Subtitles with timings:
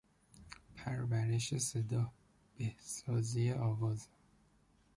[0.75, 2.11] پرورش صدا،
[2.57, 4.07] بهسازی آواز